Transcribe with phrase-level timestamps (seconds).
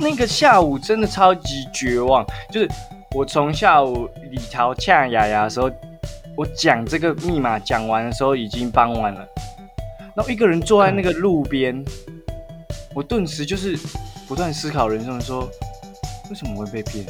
[0.00, 2.68] 那个下午真的超级绝望，就是
[3.14, 5.70] 我从下午李桃呛雅雅的时候，
[6.36, 9.28] 我讲这个密码讲完的时候已经傍晚了，
[10.14, 11.84] 然后一个人坐在那个路边，
[12.94, 13.78] 我顿时就是
[14.26, 15.46] 不断思考人生的说，
[16.30, 17.04] 为什么会被骗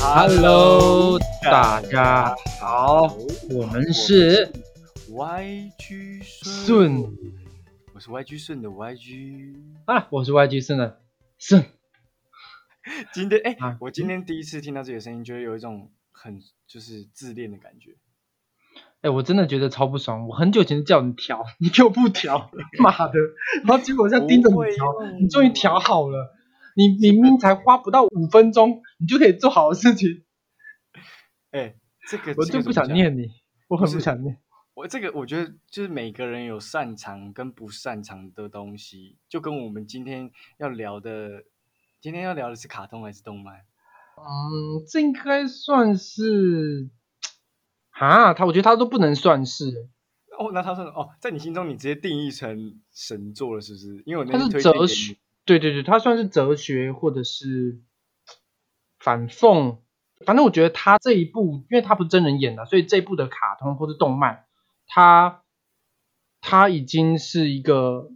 [0.00, 3.14] ？Hello，大家好，
[3.50, 4.50] 我们是
[5.10, 7.04] YG 顺
[7.96, 9.54] 我是 YG 顺的 YG。
[9.86, 11.00] 啊，我是 YG 顺的
[11.38, 11.64] 顺。
[13.14, 17.96] 今天哎、啊我今天第一次听到自己的声音，觉得有一种很就是自恋的感觉。
[19.00, 20.28] 哎、我真的觉得超不爽。
[20.28, 23.14] 我很久前叫你调，你给我不调， 妈的！
[23.64, 24.86] 然后结果我现在盯着不会你调，
[25.18, 26.34] 你终于调好了。
[26.76, 30.22] 你你明明才花不到五分钟，你就可以做好的事情，
[31.50, 31.76] 哎、
[32.10, 32.86] 这个我就不想。
[32.92, 33.30] 念你，
[33.68, 34.36] 我很不想念。
[34.76, 41.44] 我这个我觉得就是每个人有擅长跟不擅长的东西，就跟我们今天要聊的，
[41.98, 43.54] 今天要聊的是卡通还是动漫？
[44.18, 46.90] 嗯，这应该算是，
[47.88, 49.88] 啊，他我觉得他都不能算是，
[50.38, 54.02] 哦，那他算哦，在你心中你直接定义成神作了，是不是？
[54.04, 57.80] 因为我那它是哲学，对对对，他算是哲学或者是
[58.98, 59.78] 反讽。
[60.24, 64.45] 反正我觉得他这一部，因为他不是真人演的，所以这一部的卡通或是动漫，
[64.86, 65.42] 它
[66.40, 68.10] 它已经是一个，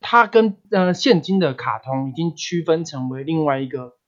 [0.00, 3.98] 它跟呃现今的卡通已经区分成为另外一个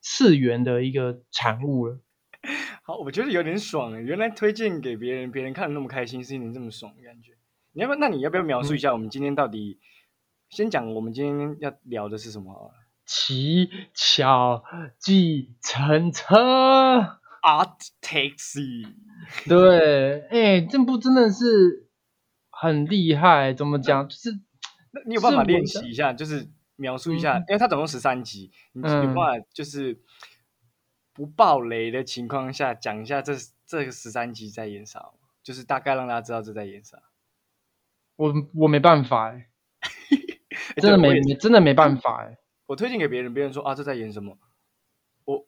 [0.00, 2.00] 次元的一个产物了。
[2.82, 4.00] 好，我觉得有点爽哎！
[4.00, 7.32] 原来推荐给别人，别人看的那么开心，是一点这么爽的感觉。
[7.72, 7.98] 你要不要？
[7.98, 9.80] 那你要不要描述一下我们今天到底？
[10.50, 12.74] 先讲我们今天要聊的是什么好了
[13.06, 14.62] 骑巧
[14.98, 16.36] 计程车。
[17.42, 18.86] ？Art Taxi。
[19.48, 21.88] 对，哎、这部真的是
[22.50, 24.08] 很厉害，怎么讲？
[24.08, 24.30] 就是
[24.92, 30.00] 那你有办法练习一下，就是描述一下，嗯因为它总共十三集，你有嗯办法就是
[31.12, 33.34] 不爆雷的情况下讲一下这
[33.66, 35.10] 这个十三集在演啥？
[35.42, 37.02] 就是大概让大家知道这在演啥。
[38.16, 39.48] 我我没办法、 哎，
[40.76, 44.38] 诶真的没没真的没办法、哎，我推荐给别人，别人说啊这在演什么，
[45.24, 45.46] 我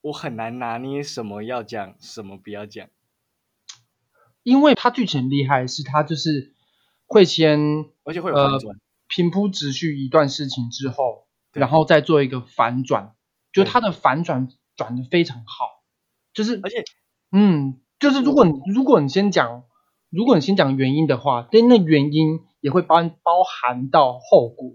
[0.00, 2.88] 我很难拿捏什么要讲，什么不要讲。
[4.42, 6.54] 因为它剧情很厉害，是它就是
[7.06, 8.76] 会先而且会有反呃转。
[9.08, 13.14] 平铺直叙一段事情之后，然后再做一个反转，
[13.52, 13.70] 就对。
[13.70, 15.82] 它的反转转的非常好，
[16.32, 16.84] 就是而且
[17.32, 19.64] 嗯，就是如果你如果你先讲，
[20.10, 24.72] 如果你先讲原因的话，对，那原因也会包包含到后果，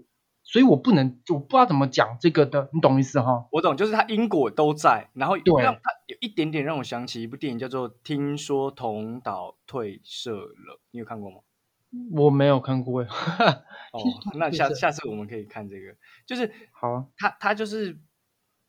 [0.48, 3.48] 所以我不能，我不知道怎么讲这个的，你懂意思哈？
[3.50, 5.62] 我懂，就是它因果都在，然后对。
[5.62, 11.38] 让它有一点点让我想起一部电影叫做《听说同岛退社了》，你有看过吗？
[12.12, 13.08] 我没有看过，哎，
[13.92, 14.00] 哦
[14.34, 15.96] 那下下次我们可以看这个，
[16.26, 17.98] 就是好啊，它它就是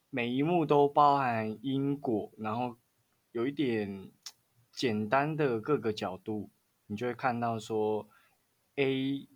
[0.09, 2.77] 每一幕都包含因果，然后
[3.31, 4.09] 有一点
[4.71, 6.49] 简单的各个角度，
[6.88, 8.07] 你就会看到说
[8.77, 9.27] A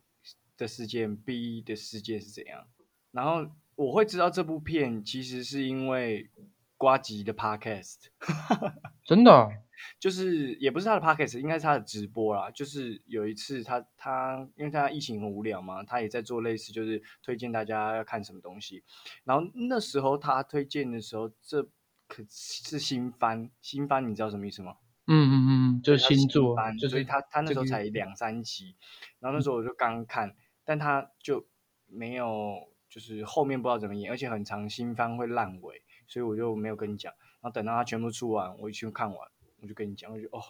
[0.62, 2.68] 的事件，B 的事件是怎样。
[3.12, 6.30] 然后我会知道这部片其实是因为
[6.78, 7.98] 瓜吉的 Podcast，
[9.06, 9.50] 真的啊，
[10.00, 12.50] 就是也不是他的 podcast，应该是他的直播啦。
[12.52, 18.84] 就是有一次他他因为他疫情很无聊嘛，他也在做类似就是推荐大家要看什么东西。
[19.24, 21.64] 然后那时候他推荐的时候，这
[22.08, 24.76] 可是新番，新番你知道什么意思吗？
[25.08, 28.76] 嗯嗯嗯，就是它是星座，番，就是所以他他那时候才两三集，
[29.20, 30.36] 然后那时候我就刚看，
[30.72, 31.46] 但他就
[31.86, 32.56] 没有
[32.88, 37.12] 就是后面不知道怎么演，而且很长新番会烂尾，所以我就没有跟你讲。
[37.42, 39.30] 然后等到它全部出完，我一去看完，
[39.62, 40.42] 我就跟你讲，我就哦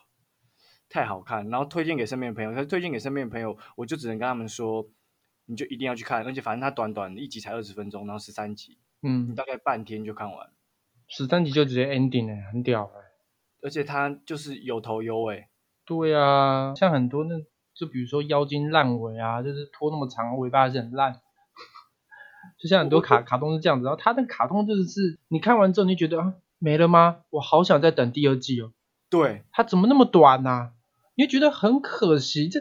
[0.87, 4.87] 太好看，然后推荐给身边的朋友，他推荐给身边的朋友，我就只能跟他们说，
[5.45, 10.51] 你就一定要去看，而且反正它短短的一集才二十分钟，然后十三集，你嗯，大概半天就看完，
[11.07, 13.01] 十三集就直接 ending 哎，很屌哎。
[13.63, 15.47] 而且它就是有头有尾。
[15.83, 17.35] 对啊，像很多那，
[17.73, 21.19] 就比如说妖精烂尾啊，就是拖那么长，尾巴还是很烂。
[22.57, 27.17] 就像很多卡 卡通是这样子，然后它的卡通就是是，你看完之后你就觉得啊没了吗？
[27.29, 28.71] 我好想再等第二季哦，
[29.09, 30.71] 对，它怎么那么短呐、
[31.15, 32.49] 你会觉得很可惜。
[32.49, 32.59] 这，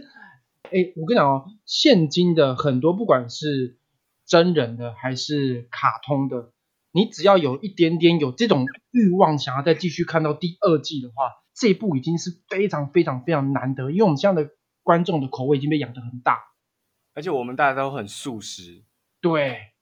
[0.64, 3.78] 哎，我跟你讲哦，现今的很多不管是
[4.26, 6.50] 真人的还是卡通的，
[6.92, 14.50] 你只要有一点点有这种欲望，想要再继续看到第二季的话，这一部已经是非常非常非常难得，因为我们现在的
[14.82, 16.50] 观众的口味已经被养得很大。
[17.12, 18.84] 而且我们大家都很素食，
[19.20, 19.72] 对，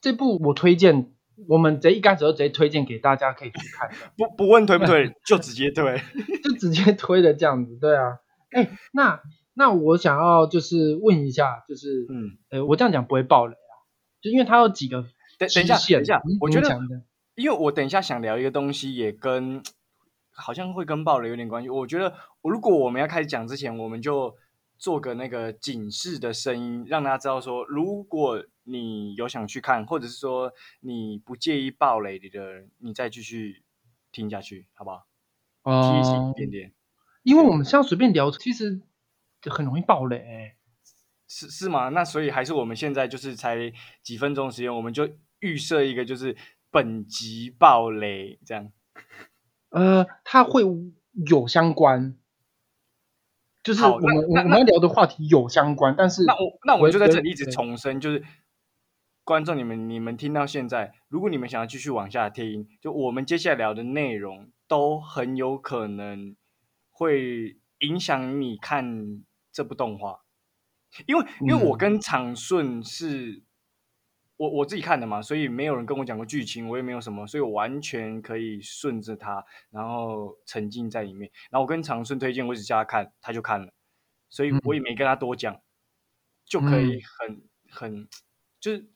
[0.00, 1.12] 这部我推荐，
[1.48, 6.00] 我们直接一开始就直接推荐给大家可以去看， 不不问推不推， 就直接推。
[6.42, 7.76] 就直接推的这样子。
[7.76, 8.18] 对啊，
[8.50, 9.20] 哎，那
[9.52, 13.74] 那我想要就是问一下，就是嗯，呃，我这样讲不会爆雷啊，
[14.22, 15.02] 就因为它有几个
[15.38, 16.78] 等等一下，等一下嗯，我觉得
[17.34, 19.62] 因为我等一下想聊一个东西，也跟
[20.30, 21.68] 好像会跟爆雷有点关系。
[21.68, 22.14] 我觉得，
[22.48, 24.36] 如果我们要开始讲之前，我们就
[24.78, 33.62] 做个那个警示的声音，让大家知道说，如果你有想去看，或者是说你不介意爆雷的人，你再继续
[34.12, 35.06] 听下去，好不好？
[35.62, 36.72] 贴心哦一点点，
[37.22, 38.80] 因为我们这样随便聊，其实
[39.42, 40.56] 很容易爆雷、欸。
[41.28, 41.88] 是是吗？
[41.88, 45.08] 那所以还是我们现在就是才几分钟时间，我们就
[45.40, 46.36] 预设一个就是
[46.70, 48.70] 本集爆雷这样。
[49.70, 50.62] 呃，它会
[51.28, 52.16] 有相关，
[53.66, 58.22] 就是我们我们要聊的话题有相关，但是那我那我就在这里一直重申，就是
[59.24, 66.36] 观众你们你们听到现在，如果你们想要继续往下听，就我们接下来聊的内容都很有可能
[66.92, 70.20] 会影响你看这部动画，
[71.06, 73.42] 因为因为我嗯跟长顺是。
[74.36, 81.30] 我我自己看的嘛，所以没有人跟我讲过剧情，我也没有什么，所以我完全可以顺着他，然后沉浸在里面。
[81.50, 83.72] 然后我跟长顺推荐，我只叫他看，他就看了，
[84.28, 85.58] 所以我也没跟他多讲，
[86.44, 88.08] 就可以很很
[88.60, 88.90] 就是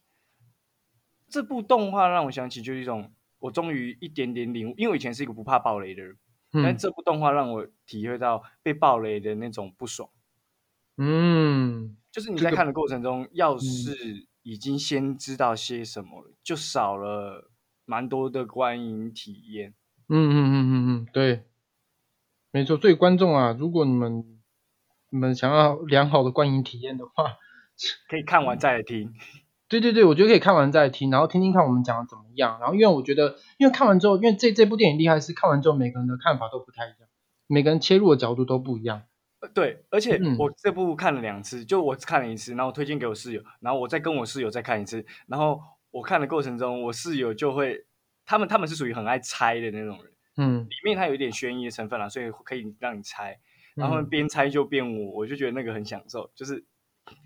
[1.29, 6.19] 这部动画让我想起就是一种我终于一点点领悟，因为我以前是一个不怕暴雷的人，
[6.53, 6.77] 但嗯。
[6.77, 10.11] 这部动画让我体会到被暴雷的那种不爽。
[10.99, 11.97] 嗯。
[12.13, 17.51] 就是你在看的过程中，要是已经先知道些什么了，就少了
[17.85, 19.75] 蛮多的观影体验。
[20.09, 21.45] 嗯嗯嗯嗯嗯，对，
[22.51, 22.77] 没错。
[22.77, 24.25] 所以观众啊，如果你们
[25.11, 27.37] 你们想要良好的观影体验的话，
[28.09, 29.13] 可以看完再来听。
[29.69, 32.59] 对对对，我觉得可以看完再听，然后听听看我们讲的怎么样。
[32.59, 37.09] 然后因为我觉得，因为看完之后，因为这这部电影厉害是看完之后每个人的看法都不太一样，
[37.47, 39.03] 每个人切入的角度都不一样。
[39.41, 45.61] 呃对，而且嗯我这部看了两次，就我看了一次，然后推荐给我室友，然后我再跟我室友再看一次，然后
[45.91, 47.87] 我看的过程中，我室友就会，
[48.27, 53.39] 他们他们是属于很爱猜的那种人，嗯，里面它有一点悬疑的成分啦，所以可以让你猜，
[53.75, 56.65] 然后他们嗯边猜就边我，我就觉得那个很享受，就是，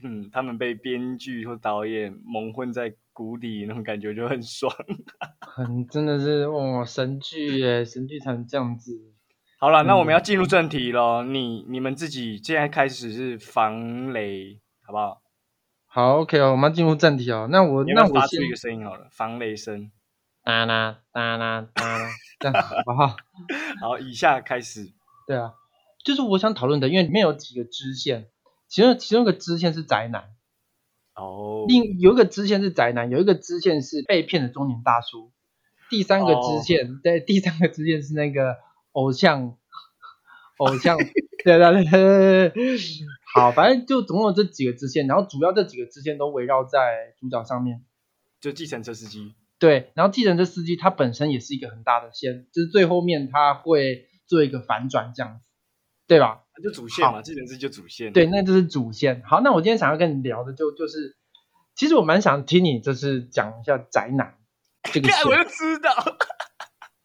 [0.05, 4.73] 嗯，他们被编剧或导演蒙混在鼓底那种感觉就很爽。
[5.41, 9.14] 很真的是哇神剧耶，神剧才能这样子。
[9.65, 11.25] 好了，那我们嗯要进入正题咯。
[11.25, 15.23] 你你们自己现在开始是防雷，好不好？
[15.87, 17.49] 好，OK 哦，我们要进入正题哦。
[17.51, 19.91] 那我那我发出一个声音好了，防雷声。
[20.43, 23.17] 哒啦哒啦哒啦， 这样好不好？
[23.81, 24.93] 好，以下开始。
[25.27, 25.55] 对啊，
[26.05, 28.27] 就是我想讨论的，因为里面有几个支线，
[28.69, 30.25] 其中其中一个支线是宅男，
[31.15, 35.33] 哦，另有一个支线是宅男，有一个支线是被骗的中年大叔，
[35.89, 38.57] 第三个支线，对，第三个支线是那个
[38.95, 39.57] 偶像，
[40.57, 40.97] 偶像，
[41.45, 42.53] 对对对
[43.35, 47.85] 好，反正就总共有这几个支线，然后主要这几个支线都围绕在主角上面。
[48.41, 49.35] 就计程车司机。
[49.59, 55.41] 对，然后计程车司机他本身也是一个很大的线，就是最后面他会做一个反转这样子，
[56.07, 56.43] 对吧？
[56.63, 58.13] 就主线嘛，计程车就主线。
[58.13, 59.23] 对，那就是主线。
[59.25, 61.17] 好，那我今天想要跟你聊的就就是，
[61.75, 64.37] 其实我蛮想听你就是讲一下宅男
[64.93, 65.43] 这个看我线。
[65.43, 65.91] 就知道。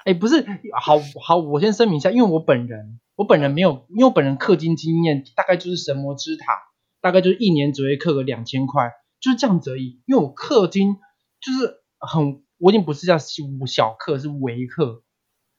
[0.09, 0.43] 哎，不是，
[0.81, 6.63] 好好，我先声明一下，因为我本人我本人没有，因为我本人氪金经验大概就是神魔之塔，
[6.99, 10.01] 大概就是一年只会氪个两千块，就是这样子而已。
[10.07, 10.97] 因为我氪金
[11.39, 15.03] 就是很，我已经不是叫小氪，是微氪，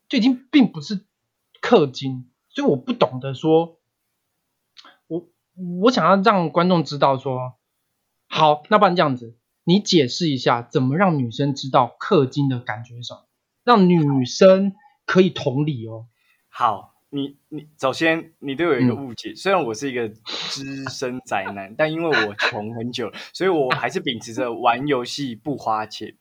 [0.08, 1.06] 就已经并不是
[1.62, 3.78] 氪金，所以我不懂得说，
[5.06, 5.28] 我
[5.80, 7.54] 我想要让观众知道说，
[8.28, 13.20] 好，那不然这样子，你解释一下怎么让女生知道氪金的感觉是什么，
[13.64, 14.72] 让女生
[15.04, 16.06] 可以同理哦。
[16.48, 26.16] 好，你你首先你对我有一个嗯误解，虽然我是一个资深宅男，但因为我穷很久，所以我还是秉持着玩游戏不花钱。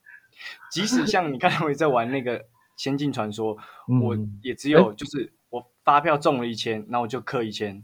[0.72, 2.39] 即使像你刚才我在玩那个
[2.77, 3.58] 《仙境传说》，
[4.05, 7.84] 我嗯也只有就是我发票中了一千，那我就氪一千，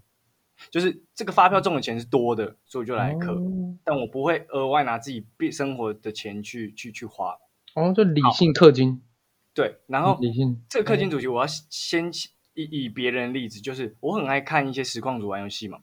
[0.69, 7.35] 就是这个发票中的钱是多的，所以我就来氪，哦但我不会额外拿自己必生活的钱去去去花。
[7.73, 9.01] 哦，就理性氪金，
[9.55, 10.19] 对，然后
[10.69, 12.11] 这个氪金主题，我要先
[12.53, 15.79] 以以别人的例子，就是我很爱看一些实况组玩游戏嘛，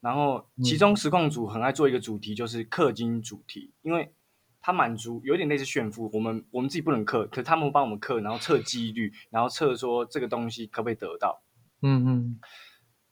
[0.00, 4.12] 然后其中实况组很爱做一个主题，就是氪金主题，因为
[4.60, 11.42] 它满足有点类似炫富，我们我们自己不能氪，可是他们帮我们氪，然后测几率，然后测说这个东西可不可以得到，
[11.80, 12.40] 嗯嗯。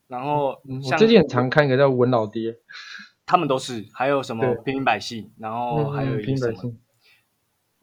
[0.08, 2.54] 然后像最近很常看一个叫文老爹，
[3.24, 6.74] 他们都是，还有什么平民百姓，然后还有嗯一个什么。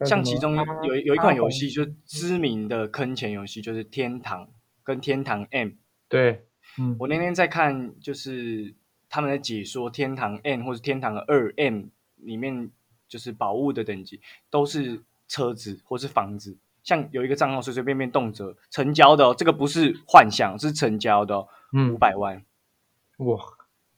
[0.06, 4.48] 像其中有有一款游戏，就是知名的坑钱游戏，就是天堂
[4.82, 5.70] 跟天堂 M。
[6.08, 6.46] 对，
[6.78, 8.74] 嗯我那天在看，就是
[9.08, 11.84] 他们在解说天堂 M 或者天堂二 M
[12.16, 12.70] 里面
[13.08, 16.56] 就是宝物的等级，都是车子或是房子。
[16.82, 22.42] 像有一个账号随随便便动辄成交的哦，这个不是幻想，是成交的哦，嗯五，百万，
[23.18, 23.38] 哇，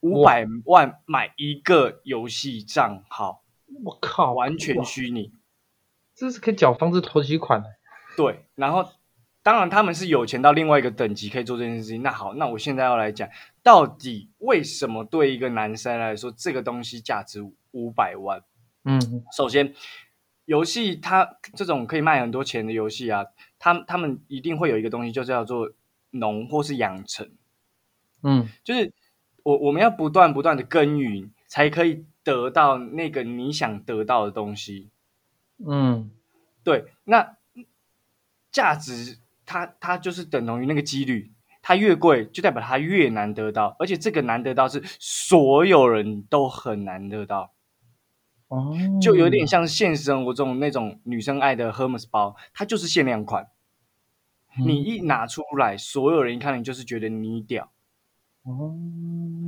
[0.01, 3.45] 五百万买一个游戏账号，
[3.85, 5.33] 我靠，完全虚拟。
[6.15, 7.69] 这是可以缴房子投期款的。
[8.17, 8.91] 对，然后
[9.43, 12.03] 当然他们是有钱到另外一个等级可以做这件事情。
[12.03, 13.29] 那好，那我现在要来讲，
[13.63, 17.41] 到底为什么对一个男生来说，这个东西价值
[17.73, 18.43] 五百万？
[18.85, 19.01] 嗯
[19.37, 19.75] 首先，
[20.45, 23.25] 游戏它这种可以卖很多钱的游戏啊，
[23.59, 25.73] 他他们一定会有一个东西，就叫做
[26.11, 27.31] 农或是养成，
[28.23, 28.93] 嗯就是
[29.43, 34.91] 我我们要不断不断的耕耘，才可以得到那个你想得到的东西。
[35.67, 36.11] 嗯。
[36.65, 37.37] 对，那
[38.53, 47.53] 价值它它就是等同于那个几率，它越贵就代表它越难得到，而且这个难得到是所有人都很难得到，
[48.47, 53.49] 哦，就有点像现实生活中那种女生爱的 Hermes 包，它就是限量款，
[54.57, 54.69] 嗯。
[54.69, 57.73] 你一拿出来，所有人一看你就是觉得你屌，
[58.45, 58.73] 哦，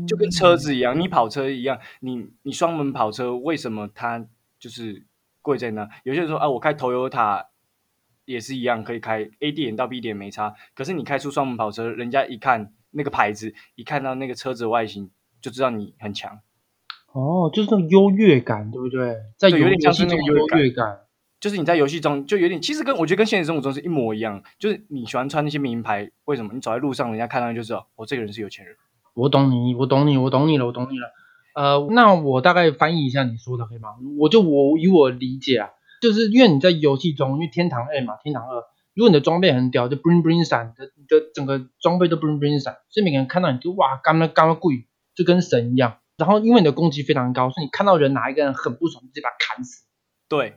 [0.08, 4.26] 就跟车子一样，你跑车一样，你你双门跑车为什么它
[4.58, 5.06] 就是
[5.44, 5.86] 贵在那？
[6.04, 7.44] 有些人说啊，我开 Toyota
[8.24, 10.54] 也是一样，可以开 A 点到 B 点没差。
[10.74, 15.10] 可是你开出双门跑车，人家一看那个牌子，一看到那个车子外形，
[15.42, 16.40] 就知道你很强。
[17.12, 19.16] 哦，就是那种优越感，对不对？
[19.36, 21.00] 在游对有点像是游戏中的那个优越感。
[21.38, 24.42] 就是你在游戏中就有点，其实跟我觉得跟现实生活中是一模一样。
[24.58, 26.54] 就是你喜欢穿那些名牌，为什么？
[26.54, 28.74] 你走在路上，人家看到你就知道，哦，这个人是有钱人。
[29.12, 31.12] 我懂你，我懂你，我懂你了，我懂你了。
[31.54, 33.90] 呃，那我大概翻译一下你说的，可以吗？
[34.18, 35.70] 我就我以我理解啊，
[36.00, 45.98] 就是因为你在游戏中，因为天堂 A 嘛，天堂二，如果你的装备很屌，就 bling bling 闪，你的你的整个装备都 bling bling 闪，所以每个人看到你就哇，干了干了贵，就跟神一样。
[46.16, 49.84] 然后因为你的攻击非常高，所以你看到人哪一个人很不爽，直接把他砍死，
[50.28, 50.54] 对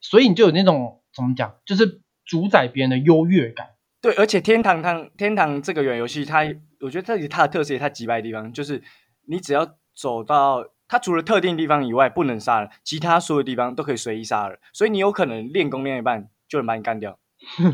[0.00, 3.68] 所以你就有那种怎么讲，就是主宰别人的优越感。
[4.02, 6.44] 对，而且天堂堂天堂这个远游戏，它
[6.80, 8.82] 我觉得这里它的特色也它击败的地方，就是
[9.26, 17.18] 你只要走到它除了特定地方以外不能杀人，其他所有地方都可以随意杀人，所以你有可能练功练一半就能把你干掉，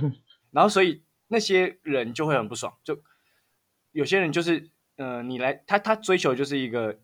[0.53, 2.99] 然后所以那些人就会很不爽，就
[3.93, 6.99] 有些人就是呃，你来他他追求就是一个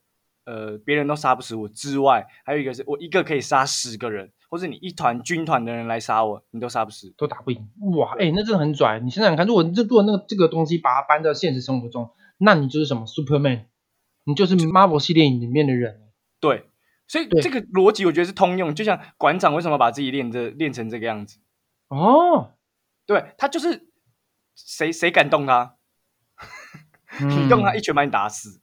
[0.44, 7.12] 呃别人都杀不死我之外，还有一个是我一个可以杀十个人，或者你一团军团的人来杀我，你都杀不死。
[7.16, 7.68] 都打不赢。
[7.96, 9.00] 哇，哎、那真的很拽。
[9.00, 13.64] 你想想看，如果这如果那个这个东西把它搬到现实生活中，那你就是什么 Superman，
[14.26, 16.02] 你就是 Marvel 系列里面的人。
[16.40, 16.64] 对，
[17.08, 18.74] 所以这个逻辑我觉得是通用。
[18.74, 21.38] 就像馆长为什么把自己练这练成这个样子？
[21.88, 22.54] 哦，
[23.06, 23.88] 对他就是
[24.56, 25.76] 谁谁敢动他，
[27.20, 28.60] 你嗯动他一拳把你打死。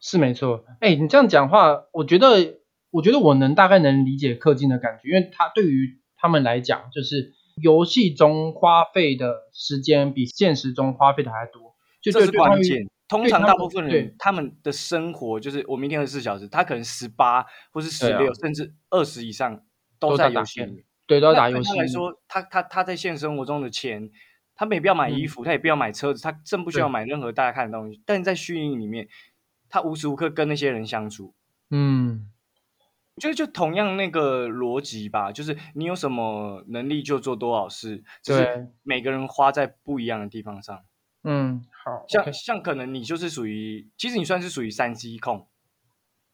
[0.00, 0.64] 是没错。
[0.80, 2.58] 哎、你这样讲话，我觉得，
[2.90, 7.32] 我觉得我能大概能理解氪金的感觉，因为他对于他们来讲，就是
[7.62, 12.88] 游戏中花费的时间比现实中花费的还多，就这是关键。
[13.08, 19.64] 通常大部分人他们的生活就是我明天二十四小时，他可能十八或是十六、啊甚至二十以上
[19.98, 20.84] 都都在打游戏里面。
[21.06, 24.10] 对都要打游戏他来说，他他他在现实生活中的钱，
[24.56, 25.28] 他没必要买衣嗯。
[25.28, 28.02] 服，他也不要买车子，他更不需要买任何大家看的东西。
[28.04, 29.08] 但是在虚拟里面，
[29.68, 31.32] 他无时无刻跟那些人相处，
[31.70, 32.28] 嗯，
[33.14, 40.82] 我觉得就同样那个逻辑吧，就是你有什么能力就做多少事，就是每个人花在不一样的地方上。
[41.22, 45.46] 嗯，好，像像可能你就是属于，其实你算是属于三 C 控，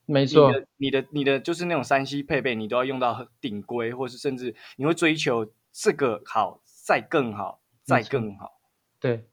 [0.07, 8.63] 没错，的你的你的就是那种三 C 配备，你都要用到很顶规，或是甚至你会追求这个好，再更好，再更好。
[8.99, 9.27] 对，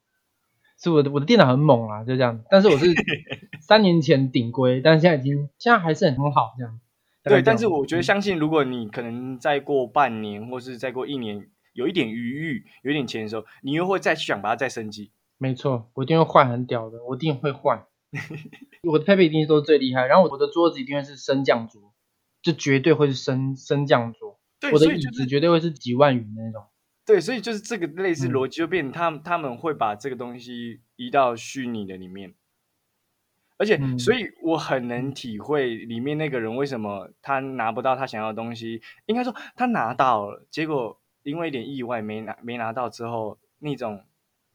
[0.77, 2.43] 是我的我的电脑很猛啊，就这样。
[2.51, 2.87] 但是我是
[3.65, 6.81] 三年前顶规，但是现在已经现在还是很好这样。
[7.23, 15.11] 对，但是我觉得嗯相信，如果你可能再过半年，或是再过一年，有一点余裕，有一点钱的时候，你又会再去想把它再升级。
[15.39, 17.87] 没错，我一定会换很屌的，我一定会换。
[18.83, 21.93] 我的配备一定都是最厉害，然后我的桌子一定会是升降桌，
[22.41, 24.37] 就绝对会是升升降桌。
[24.59, 26.65] 对，我的椅子绝对会是几万元的那种。
[27.05, 32.33] 对，所以就是这个类似嗯逻辑，就变成他们他们会把这个东西移到虚拟的里面，
[33.57, 44.03] 而且，嗯所以我很能体会里面那个人为什么他拿不到他想要的东西，应该说他拿到了，结果因为一点意外没拿没拿到之后，那种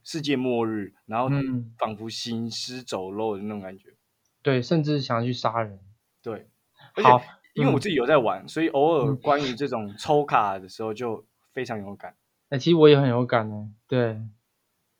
[0.04, 3.96] 世界末日，然后嗯仿佛行尸走肉的那种感觉。
[4.42, 5.80] 对，甚至想去杀人。
[6.23, 6.49] 对，
[6.94, 12.14] 而好且因为我嗯自己有在玩，所以偶尔嗯关于这种抽卡的时候就非常有感。
[12.50, 13.70] 哎、其实我也很有感呢。
[13.88, 14.20] 对，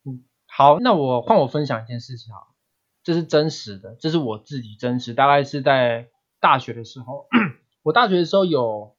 [0.05, 2.41] 嗯，好，那我换我分享一件事情啊，
[3.03, 6.09] 这是真实的，这是我自己真实，大概是在
[6.41, 7.27] 大学的时候，
[7.85, 8.97] 我大学的时候有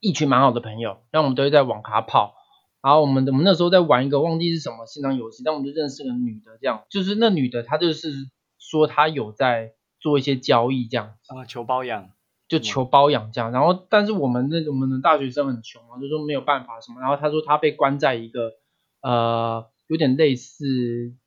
[0.00, 2.34] 一群蛮好的朋友，然后我们都会在网咖泡，
[2.82, 8.12] 然后我们我们那时候在玩一个忘记是什么线上游戏，但我们就认识个女的，这样就是那女的她就是
[8.58, 12.10] 说她有在做一些交易这样，啊，求包养，
[12.48, 18.52] 就求包养这样，然后但是我们那我们的大学生很穷啊，就说没有办法什么，然后她说她被关在一个
[19.00, 20.64] 呃有点类似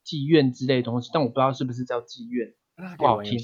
[0.06, 2.54] 妓院之类的东西，但我不知道是不是叫妓院。
[2.98, 3.40] 不好听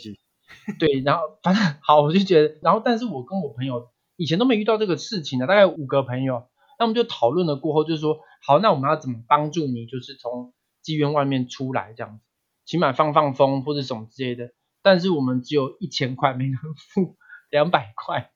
[0.77, 3.88] 对，然后反正好，我就觉得，然后但是我跟我朋友
[4.18, 6.44] 以前都没遇到这个事情的，大概五个朋友，
[6.82, 10.52] 那我们就讨论了过后，就是说，好，那我们要怎么帮助你，就是从
[10.84, 12.24] 妓院外面出来这样子，
[12.66, 14.50] 起码放放风或者什么之类的。
[14.82, 17.18] 但是我们只有一千块，没人付
[17.52, 18.32] 两百块，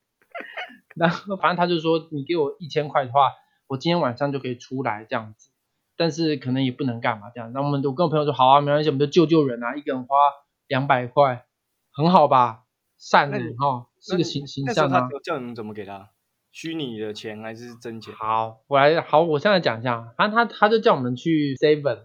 [0.96, 3.32] 然后反正他就说，你给我一千块的话，
[3.66, 5.50] 我今天晚上就可以出来这样子。
[5.98, 10.16] 但是可能也不能干嘛这样，那我们我跟我朋友说好啊，没关系，我们就救救人啊，一个人花
[10.68, 11.48] 两百块，
[11.92, 12.66] 很好吧？
[13.00, 15.10] 善那你良哈，是个形形象啊。
[15.12, 16.12] 他叫你们怎么给他？
[16.56, 18.14] 虚拟的钱还是真钱？
[18.16, 21.96] 好，我来好，我现在讲一下，反正他他就叫我们去 Seven，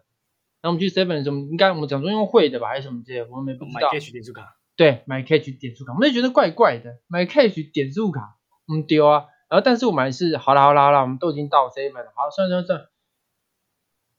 [0.60, 3.88] 然后我们去 Seven 什么，应该我们讲说用汇的吧，还是什么之类的，我们也不知买道。
[3.90, 9.26] cash 点数卡，对，买 Cash 点数卡，我们就觉得怪怪的，买 Cash 点数卡，我们丢啊。
[9.48, 12.90] 然后但是我们还是好啦好啦好啦，我们都已经到 Seven 了，好，算了算了算了，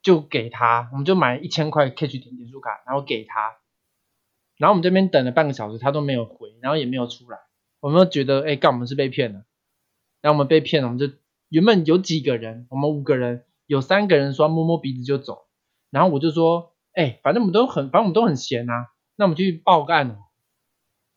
[0.02, 3.58] 就给他，我们就买一千块 Cash 点点数卡，然后给他。
[4.56, 7.38] 然后我们这边等了半个小时，他都没有回，然后也没有出来，
[7.82, 9.44] 我们就觉得，哎，干我们是被骗了。
[10.22, 11.14] 然后我们被骗了，我们就
[11.50, 15.48] 原本有几个人，我们五个人，有三个人说摸摸鼻子就走，
[15.90, 20.16] 然后我就说，哎，反正我们都很，反正我们都很闲啊，那我们去报个案哦。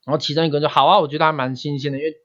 [0.04, 2.16] 然后其中一个人说好啊，我觉得还蛮新鲜的，因为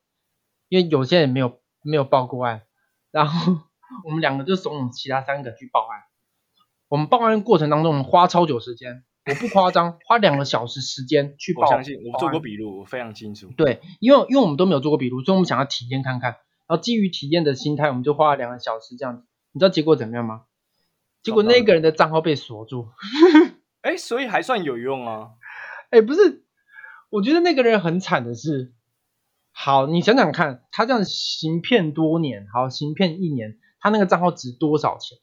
[0.69, 2.63] 因为有些人没有没有报过案，
[3.11, 3.57] 然后
[4.05, 6.01] 我们两个就怂恿其他三个去报案。
[6.87, 11.61] 我们报案过程当中，我们花超久时间，我不夸张，花两个小时时间去报。
[11.61, 13.51] 我相信我做过笔录，我非常清楚。
[13.55, 16.37] 对，因为因为我们都没有做过笔录，所以我们想要体验看看。
[16.69, 19.25] 然后基于体验的心态，我们就花了两个小时这样子。
[19.53, 20.43] 你知道结果怎么样吗？
[21.23, 22.89] 结果那个人的账号被锁住。
[23.81, 25.31] 哎，所以还算有用啊。
[25.89, 26.45] 哎，不是，
[27.09, 28.75] 我觉得那个人很惨的是，
[29.51, 35.17] 好，你想想看，他这样行骗多年，好，行骗一年，他那个账号值多少钱？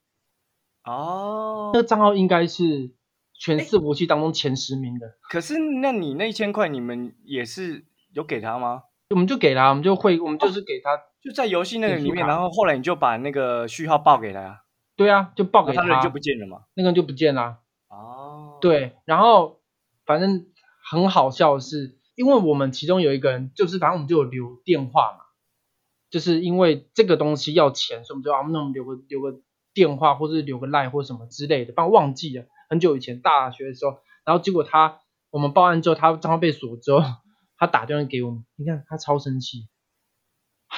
[0.83, 2.93] 哦那，个账号应该是
[3.39, 5.17] 全伺服器当中前十名的。
[5.31, 8.83] 可是那你那一千块，你们也是有给他吗？
[9.11, 14.63] 我们就给他，我们就会，我们就是给他，就在游戏那个里面，然后后来你就把那个序号报给他，
[14.95, 16.63] 对啊，就报给他人就不见了嘛。
[16.75, 17.59] 那个人就不见啦。
[17.89, 19.61] 哦，，对，然后
[20.05, 20.47] 反正
[20.89, 25.25] 很好笑的是，因为我们其中有一个人，就是反正我们就有留电话嘛，
[26.11, 29.41] 就是因为这个东西要钱，所以我们就啊，那我们留个留个
[29.75, 37.01] 电话，或者留个赖或什么之类的，反正忘记了，很久以前大学的时候，然后结果他我们报案之后，他账号被锁之后，
[37.59, 39.69] 他打电话给我们，你看他超生气，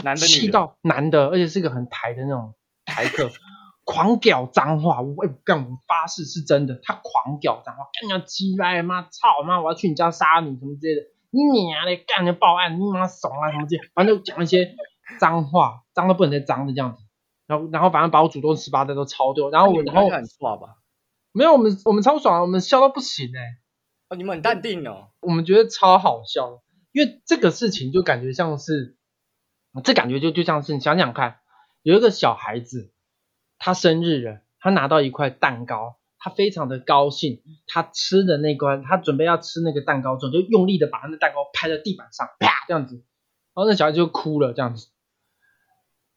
[0.04, 3.30] 男的气到男的，而且是一个很台的那种台客，
[3.84, 14.74] 狂屌脏话，我哎干，我发誓是真的，他狂屌脏话，干你要鸡掰妈，操妈，我要去你家杀你什么之类的，你娘嘞，干你报案，你妈怂啊什么之类的，反正就讲一些
[15.18, 17.02] 脏话，脏到不能再脏的这样子，
[17.46, 20.76] 然后然后反正把我祖宗十八代都抄掉，然后我然后很爽吧？
[21.32, 23.58] 没有我们我们超爽，我们笑到不行哎、
[24.08, 25.08] 哦，你们很淡定哦。
[25.20, 26.60] 我们觉得超好笑，
[26.92, 28.97] 因为这个事情就感觉像是，
[29.82, 31.40] 这感觉就就像是你想想看，
[31.82, 32.92] 有一个小孩子，
[33.58, 43.04] 他生日了，他拿到一块蛋糕，他非常的高兴，他吃的那关，他准备要吃那个蛋糕之后，就用力的把那个蛋糕拍在地板上，啪这样子，然
[43.54, 44.88] 后那小孩就哭了，这样子，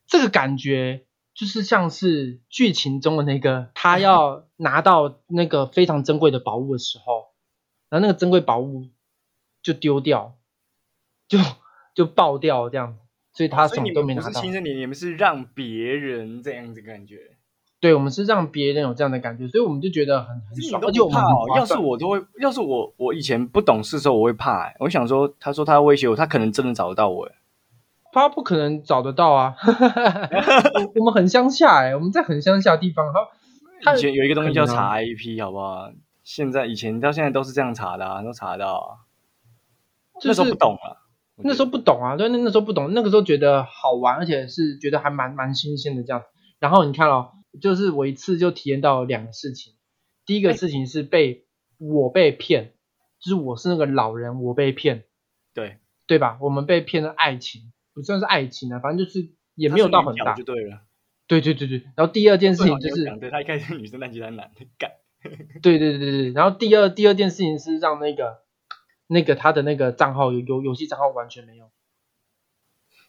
[0.07, 7.31] 这个感觉就是像是剧情中的那个他要拿到那个非常珍贵的宝物的时候。
[7.89, 8.87] 然后那个珍贵宝物
[9.61, 10.39] 就丢掉，
[11.27, 11.37] 就
[11.93, 12.99] 就爆掉这样子，
[13.33, 14.25] 所以他什么都没拿到。
[14.25, 17.17] 们不是亲生点，你们是让别人这样子感觉。
[17.79, 21.45] 对，我们是让别人有这样的感觉，所以我们就觉得很很爽，而且我怕哦。
[21.55, 24.75] 要是我都会，要是我我以前不懂事的时候，我会怕、欸。
[24.79, 27.35] 我想说，他说他威胁我，他可能真的找得到我、欸。
[28.13, 29.55] 他不可能找得到啊。
[29.65, 35.89] 我我们很乡下哎、我们在很乡下的地方，他他以前有一个东西叫查 IP，好不好？
[36.23, 39.09] 现在以前到现在都是这样查的啊，都查得到啊。
[40.21, 41.00] 就是那时候不懂啊，我觉
[41.43, 46.23] 那时候不懂啊，对，那那时候不懂，那个时候觉得好玩，而且是觉得还蛮蛮新鲜的这样。
[46.59, 49.73] 然后你看哦，就是我一次就体验到两个事情。
[50.25, 51.45] 第一个哎事情是被
[51.77, 52.73] 我被骗，
[53.19, 55.05] 就是我是那个老人，我被骗，
[55.53, 55.77] 对，
[56.07, 56.37] 对吧？
[56.41, 60.43] 我们被骗的爱情，不算是爱情啊，反正就是也没有到很大就。
[60.43, 60.81] 对了。
[61.27, 61.83] 对对对对。
[61.95, 64.91] 然后第二件事情就是对他一开始女生，但其实他男的，干。
[65.61, 68.40] 对对对对对，然后第二第二件事情是让那个
[69.11, 71.69] 那个他的那个账号有游游戏账号完全没有。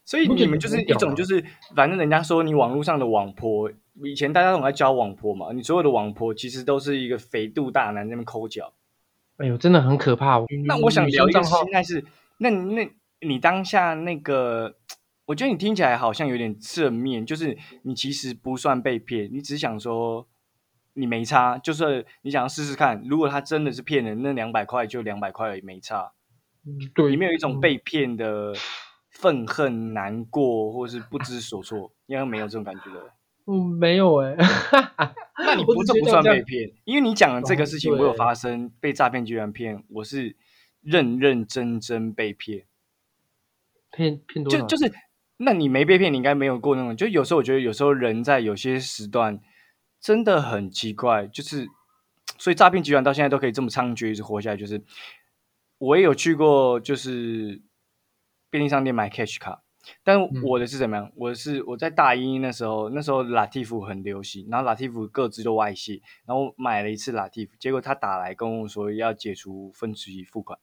[0.05, 1.45] 所以你们就是一种就是，
[1.77, 3.71] 反正人家说你网络上的网婆，
[4.03, 8.73] 以前大家总在教网婆嘛，你所有的网婆其实都是一个肥肚大男那边抠脚。
[9.37, 10.45] 哎呦，真的很可怕。
[10.67, 12.05] 那我想聊一个心态是，
[12.39, 14.75] 那那你当下那个，
[15.27, 20.27] 我觉得你听起来好像有点正面，就是你其实不算被骗，你只想说
[20.95, 26.13] 你没差，就是你想要试试看，如果他真的是骗人，那两百块就两百块也没差。
[26.95, 28.55] 对，你没有一种被骗的。
[29.15, 33.13] 愤恨、难过，或是不知所措，应该没有这种感觉的。
[33.47, 34.35] 嗯，没有哎。
[35.39, 40.35] 那你不这不算被骗，因为你讲的这个事情我有发生，被诈骗集团骗，我是
[40.81, 42.65] 认认真真被骗。
[43.93, 44.91] 骗骗多就就是，
[45.37, 46.97] 那你没被骗，你应该没有过那种。
[46.97, 49.39] 就有时候我觉得，有时候人在有些时段
[50.03, 51.67] 真的很奇怪，就是
[52.37, 54.57] 所以诈骗集团到现在都可以这么猖獗，一直活下来。
[54.59, 54.85] 就是
[55.79, 57.63] 我也有去过，就是。
[58.53, 59.63] 便利商店买 cash 卡，
[60.05, 61.11] 但我的是怎么样？
[61.17, 70.59] 我是我在大一那时候，那时候 Latif 很流行，然后 Latif 各自都外泄，然后买了一次 Latif，结果他打来跟我说要解除分期付款，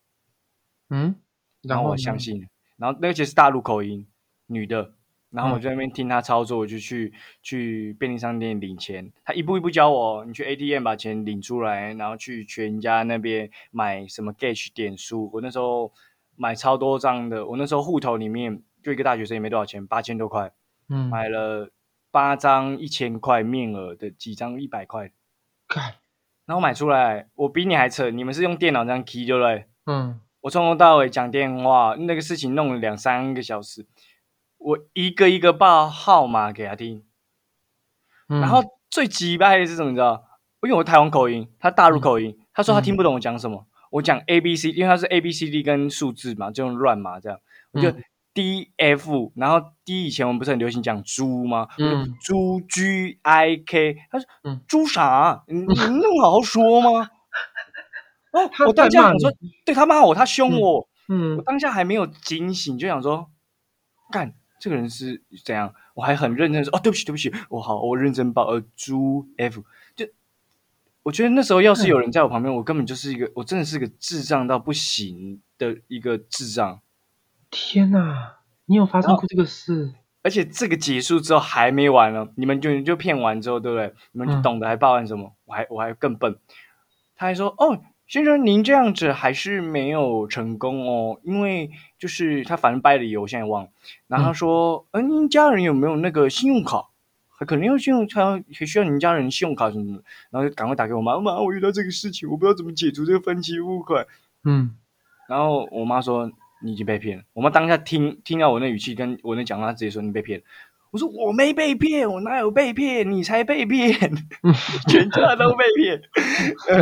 [0.91, 1.15] 嗯，
[1.63, 2.47] 然后我相信，
[2.77, 4.07] 然后那个其实是大陆口音，
[4.45, 4.93] 女的，
[5.31, 15.91] 然后我在那边听他操作，我就去去便利商店领钱，他一步一步教我，你去 ATM 把钱领出来，然后去全家那边买什么 Gage 点数，我那时候。
[16.41, 20.49] 买超多张的，我那时候户头里面就一个大学生也没多少钱，八千多块，
[20.87, 21.69] 嗯，买了
[22.11, 24.57] 八张一千块面额的，几张？
[24.57, 25.11] 一百块，
[25.67, 25.95] 看，
[26.45, 29.65] 然后买出来，我比你还扯，你们是用电脑这样 key 对不对？
[29.87, 33.85] 嗯，我从头到尾讲电话，那个事情弄了两三个小时，
[34.59, 37.03] 我一个一个报号码给他听，
[38.27, 39.89] 然后最鸡掰的是什么？
[39.89, 40.23] 你知道？
[40.61, 43.65] 因为我台湾口音，他大陆口音，他说他听不懂我讲什么。
[43.91, 47.39] 我讲 A B C，因为他是 A B C D 跟数字嘛，就用乱码这样。
[47.71, 47.91] 我就
[48.33, 51.67] D F，然后 D 以前我们不是很流行讲猪吗？
[51.79, 54.27] 嗯，猪 G I K，他说
[54.67, 55.43] 猪啥？
[55.47, 57.09] 你你能好好说吗？
[58.33, 59.31] 哦，我当下想说，
[59.65, 60.87] 对他骂我，他凶我。
[61.07, 63.31] 嗯，我当下还没有警醒，就想说，
[64.11, 65.73] 干这个人是怎样？
[65.95, 69.63] 我还很认真说，哦，对不起，对不起，我好，我认真报，呃，猪 F
[69.95, 70.05] 就。
[71.01, 76.81] 我觉得那时候要是有人在我旁边，我根本就是一个，我真的是个智障到不行的一个智障。
[77.49, 79.93] 天哪，你有发生过这个事？
[80.21, 83.93] 而且这个结束之后还没完呢，你们就就骗完之后，对不对？
[84.11, 85.33] 你们就懂得还报案什么？
[85.45, 86.37] 我还我还更笨，
[87.15, 91.69] 他还说：“哦，先生，您这样子还是没有成功哦，因为
[91.99, 93.69] 就是他反正掰理由，我现在忘了。
[94.07, 96.87] 然后他说：，嗯，您家人有没有那个信用卡？”
[97.45, 104.07] 可能要信用卡，还需要您家人信用卡什么的，然后就赶快打给我妈妈，我遇到这个事情，我不知道怎么解除这个分期付款。
[104.43, 104.75] 嗯，
[105.27, 106.31] 然后我妈说
[106.63, 107.23] 你已经被骗了。
[107.33, 110.41] 我妈当下听听到我那语气，跟我那讲话，直接说你被骗。
[110.91, 113.09] 我说我没被骗，我哪有被骗？
[113.11, 113.89] 你才被骗，
[114.87, 116.01] 全家都被骗。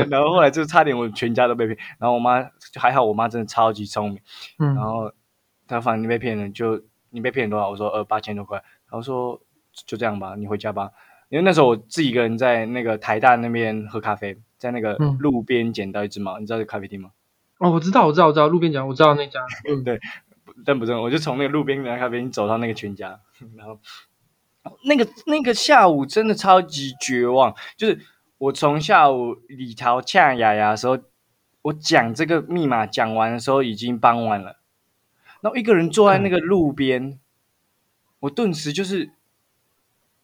[0.10, 1.78] 然后后来就差点我全家都被骗。
[2.00, 4.20] 然后我妈还好，我妈真的超级聪明。
[4.60, 5.12] 嗯，然后
[5.68, 7.70] 她反正你被骗了，就你被骗多少？
[7.70, 8.58] 我说呃八千多块。
[8.58, 9.42] 然后说。
[9.86, 10.90] 就这样吧，你回家吧。
[11.30, 17.12] 因为那时候我自己一个人在那个台大那边喝咖啡，在那个路边捡到一只猫，你知道这咖啡厅吗？
[17.60, 19.40] 哦，我知道，我知道，我知道路边捡，我知道那家。
[19.70, 20.00] 嗯， 对，
[20.66, 23.20] 但不是，我就从那个路边的咖啡厅走到那个全家，
[23.56, 23.80] 然后
[24.84, 27.56] 那个那个下午真的超级绝望。
[27.76, 28.00] 就是
[28.38, 30.98] 我从下午李桃呛雅雅的时候，
[31.62, 34.60] 我讲这个密码讲完的时候已经傍晚了，
[35.42, 37.20] 然后一个人坐在那个路边，
[38.22, 39.12] 我顿时就是。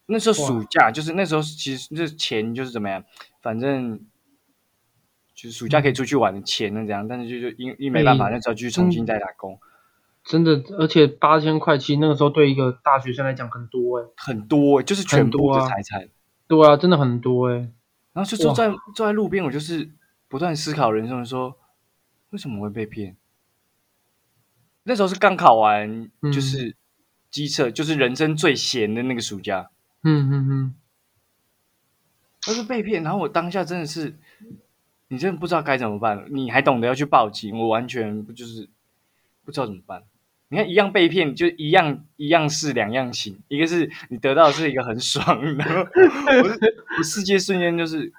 [0.05, 3.05] 那时候暑假就是那时候，其实这钱就是怎么样，
[3.41, 4.05] 反正
[5.33, 9.57] 就是暑假可以出去玩的钱那怎样，但是就就因因没办法，那时候去重新再打工。
[10.23, 16.07] 真的，而且八千块其实那个时候对一个大学生来讲很多哎，很多就是全部的财产。
[16.47, 17.71] 对啊，真的很多哎。
[18.13, 19.89] 然后就坐在坐在路边，我就是
[20.27, 21.57] 不断思考人生，说
[22.29, 23.17] 为什么会被骗？
[24.83, 26.75] 那时候是刚考完，就是
[27.29, 29.71] 机测，就是人生最闲的那个暑假。
[30.03, 30.75] 嗯嗯嗯，
[32.47, 34.15] 那是被骗，然后我当下真的是，
[35.07, 38.69] 你真的不知道该怎么办，你还懂得要去报警，我完全不就是
[39.43, 40.03] 不知道怎么办。
[40.49, 48.13] 你看，一样被骗，就一样一样是两样情，一个是你得到是一个很爽，然 后我我世界瞬间就是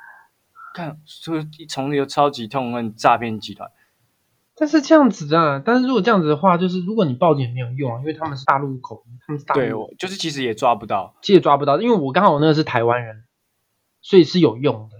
[0.75, 1.35] 看，就
[1.69, 3.71] 从那个超级痛恨诈骗集团。
[4.57, 13.25] 但是这样子啊，但是如果这样子的话，就是如果你报警没有用啊，因为他们是大陆口音，他们是大陆，对，就是其实也抓不到，其实也抓不到，因为我刚好那个是台湾人，
[14.01, 14.97] 所以是有用的。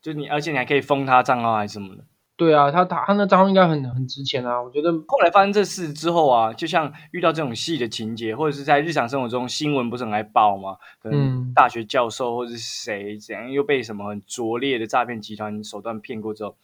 [0.00, 2.04] 就你，而且你还可以封他账号还是什么的。
[2.38, 10.76] 对啊，他他他那账号应该很很值钱啊，我觉得后来发生这事之后啊，就像遇到这种戏的情节，或者是在日常生活中新闻不是很爱报吗？
[11.00, 16.56] 可能嗯大学教授或者是谁怎样又被什么很拙劣的诈骗集团手段骗过之后，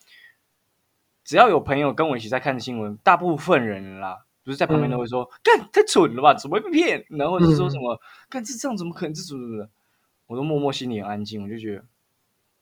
[1.24, 9.12] 只要有朋友跟我一起在看新闻，大部分人啦，不是在旁边都会说：“干、太蠢了吧，怎么会被骗？”然后是说什么：“干、这这样怎么可能？
[9.12, 9.70] 这怎么怎么的？”
[10.28, 11.84] 我都默默心里很安静，我就觉得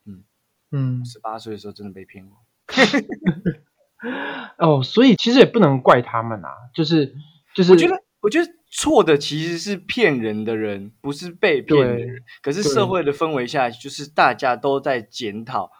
[0.06, 0.24] 嗯
[0.70, 2.38] 嗯十八岁的时候真的被骗过。
[4.58, 7.14] 哦，所以其实也不能怪他们啊，就是
[7.54, 12.22] 就是我觉得，我觉得错的其实是骗人的人，不是被骗的人。
[12.42, 15.70] 可是社会的氛围下，就是大家都在检讨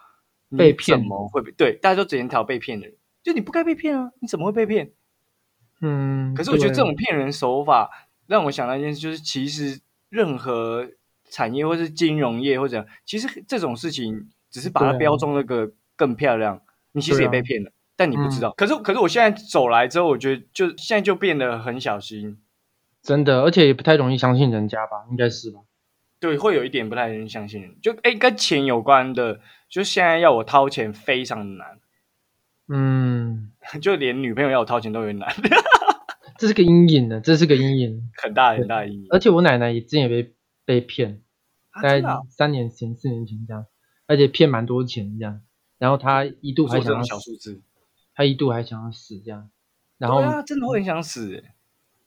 [0.49, 4.91] 你被骗怎么会被对，大家都检讨被骗的人，就你不该被骗啊，你怎么会被骗？
[5.81, 7.89] 嗯，可是我觉得对这种骗人手法
[8.27, 10.87] 让我想到一件事，就是其实任何
[11.29, 16.61] 产业或是金融业或者其实这种事情只是把它标中那个更漂亮，
[16.93, 17.71] 你其实也被骗了。
[17.95, 22.39] 但你不知嗯道，可是可是我现在走来之后，我觉得就现在就变得很小心，
[23.03, 25.59] 真的，而且也不太容易相信人家吧，应该是吧？
[26.19, 27.75] 对，会有一点不太容易相信人。
[27.83, 31.79] 就哎，跟钱有关的，就现在要我掏钱非常的难，
[32.67, 35.29] 嗯， 就连女朋友要我掏钱都有点难，
[36.39, 38.09] 这是个阴影呢，这是个阴影。
[38.17, 39.07] 很大很大的意义。
[39.11, 40.33] 而且我奶奶也之前也被
[40.65, 41.21] 被骗，
[41.69, 43.67] 啊，大概真的啊三年前、四年前这样，
[44.07, 45.41] 而且骗蛮多钱这样。
[45.77, 47.61] 然后他一度还想要，小数字，
[48.15, 49.49] 他一度还想要死这样。
[49.97, 51.53] 然后真的会很想死欸。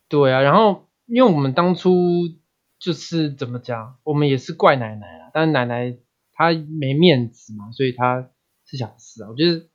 [0.09, 2.29] 对啊，然后因为我们当初
[2.79, 5.96] 就是怎么讲，我们也是怪奶奶啊，但是奶奶
[6.33, 8.29] 她没面子嘛，所以她
[8.64, 9.31] 是想死啊。
[9.31, 9.66] 我觉得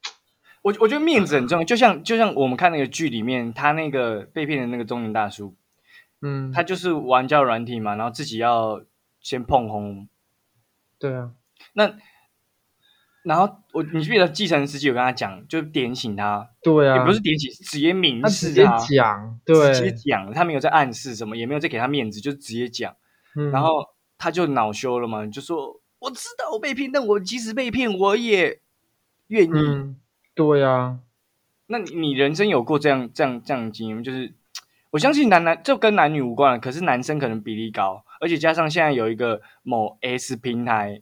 [0.61, 5.55] 我我觉得面子很重要，就像就像我们看那个剧里面，他那个被骗的那个中年大叔，
[6.21, 8.83] 嗯，他就是玩交友软体嘛，然后自己要
[9.19, 10.07] 先碰红，
[10.99, 11.31] 对啊，
[11.73, 11.97] 那
[13.23, 22.95] 然后我你记得计程司机有跟他讲，就点醒他，对啊，也不是点醒，直接明她直接讲，对，直接讲，他没有在暗示什么，也没有在给他面子，就直接讲，
[23.35, 23.51] 嗯。
[23.51, 23.85] 然后
[24.17, 28.59] 他就恼羞了嘛，就说我知道我被骗，但我即使被骗，我也
[29.27, 29.51] 愿意。
[29.53, 29.97] 嗯，
[30.33, 30.99] 对啊，
[31.67, 33.97] 那你你人生有过这样这样这样的经验？
[33.97, 34.01] 吗？
[34.01, 34.33] 就是
[34.89, 41.01] 我相信男男就跟男女无关了，可是男生可能比例高，而且加上现在有一个某 S 平台，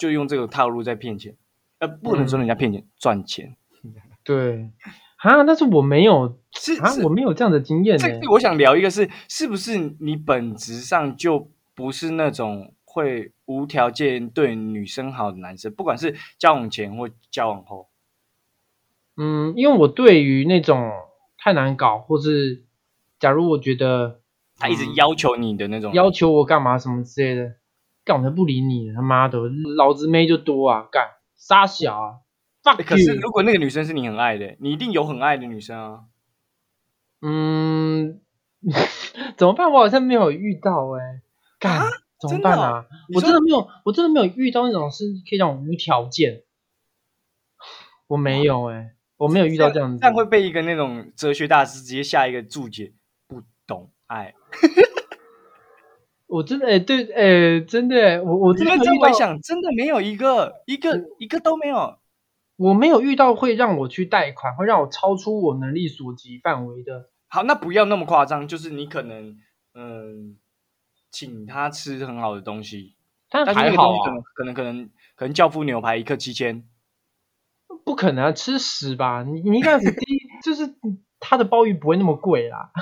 [0.00, 1.36] 就用这个套路在骗钱，
[1.78, 3.54] 呃，不能说人家骗钱，赚钱。
[4.24, 4.70] 对，
[5.18, 6.80] 啊，但是我没有啊，是。
[6.80, 17.88] 啊我没有这样的经验呢、这我想聊一个是，是不是你本质上就不是那种会无条件对女生好的男生，不管是交往前或交往后。
[19.18, 20.90] 嗯，因为我对于那种
[21.36, 22.64] 太难搞，或是
[23.18, 24.20] 假如我觉得
[24.56, 27.56] 他一直嗯要求你的那种，要求我干嘛什么之类的，
[28.10, 29.38] 干我才不理你，他妈的，
[29.76, 32.24] 老子妹就多啊，干傻小
[32.60, 36.00] ，fuck 可是 you，如果那个女生是你很爱的，你一定有很爱的女生啊。
[37.22, 38.20] 嗯，
[39.38, 39.70] 怎么办？
[39.70, 41.22] 我好像没有遇到哎、
[41.60, 41.82] 干、
[42.20, 42.86] 怎么办啊？
[43.08, 46.42] 你说我真的没有，我真的没有遇到那种是可以让我无条件，
[48.08, 52.92] 我没有哎、我没有遇到这样子，这样会被一个那种哲学大师直接下一个注解，
[53.28, 54.34] 不懂爱。
[56.30, 61.98] 我真的哎、对哎、真的、欸、我我真的没有遇到，真回想，真的没有一个一个一个都没有。
[62.56, 67.08] 我没有遇到会让我去贷款，会让我超出我能力所及范围的。
[67.26, 69.38] 好，那不要那么夸张，就是你可能
[69.74, 70.36] 嗯，
[71.10, 72.96] 请他吃很好的东西，
[73.30, 76.68] 但还好可，能可能可能可能教父牛排一克七千，
[77.82, 79.22] 不可能啊，吃屎吧？
[79.22, 80.74] 你你一开始第一 就是
[81.18, 82.72] 他的鲍鱼不会那么贵啦。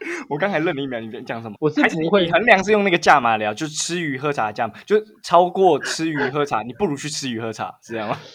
[0.28, 1.56] 我刚才愣了一秒，你在讲什么？
[1.60, 8.18] 我是不会衡量是用那个价码聊，就是吃鱼喝茶价，就超过吃鱼喝茶，你不如去吃鱼喝茶，是这样吗？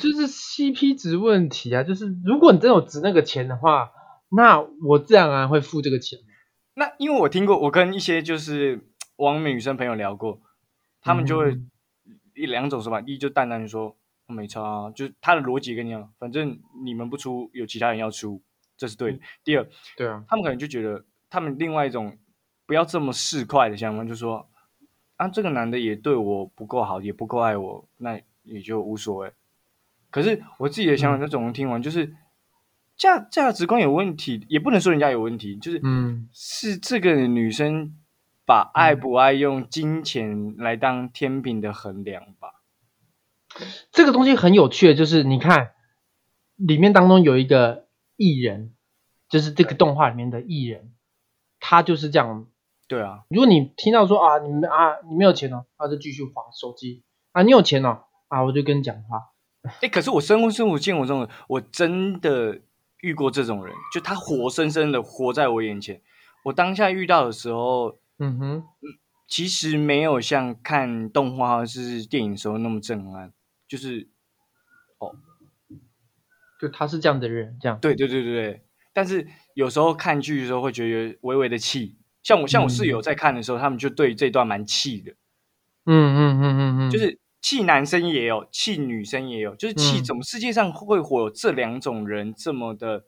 [0.00, 3.90] 就是 CP 值问题啊，就是如果你真的有值那个钱的话，
[4.28, 6.18] 那我自然而然会付这个钱。
[6.74, 8.80] 那因为我听过，我跟一些就是
[9.16, 10.40] 网美女生朋友聊过，
[11.00, 11.70] 他们就会嗯
[12.34, 18.42] 一两种说法，一就淡淡的说没差啊，就是他的逻辑跟你讲，反正你们不出，有其他人要出，
[18.76, 19.18] 这是对的。
[19.44, 22.18] 第二，对啊，他们可能就觉得他们另外一种
[22.66, 24.48] 不要这么市侩的想法，就说
[25.16, 29.32] 啊，这个男的也对我不够好，也不够爱我，那也就无所谓。
[30.10, 32.14] 可是我自己的想法，嗯那种听完就是
[32.96, 37.94] 价价值观有问题，也不能说人家有问题，就是嗯是这个女生
[38.44, 42.62] 把爱不爱用金钱来当天平的衡量吧。
[43.90, 45.72] 这个东西很有趣的，就是你看
[46.56, 47.85] 里面当中有一个
[48.16, 48.74] 艺人，
[49.28, 50.92] 就是这个动画里面的艺人，
[51.60, 52.46] 他就是这样。
[52.88, 57.02] 对啊，如果你听到说啊，你们啊，你没有钱哦，他就继续划手机。
[57.32, 59.32] 啊，你有钱哦，啊，我就跟你讲话。
[59.82, 62.60] 哎，可是我生活生活见过这种人，我真的
[63.00, 66.00] 遇过这种人，就他活生生的活在我眼前。
[66.44, 68.64] 我当下遇到的时候，嗯哼，
[69.26, 73.32] 其实没有像看动画或是电影的时候那么震撼，
[73.66, 74.08] 就是
[74.98, 75.16] 哦，
[76.60, 77.78] 就他是这样的人，这样。
[77.80, 78.62] 对对对对对。
[78.92, 85.12] 但是有时候看剧的时候会觉得微微的气，像我像我室友在看的时候，他们就对这段蛮气的。
[85.84, 93.04] 嗯嗯嗯嗯嗯，就是气男生也有，气女生也有，就是气嗯怎么世界上会会有这两种人这么的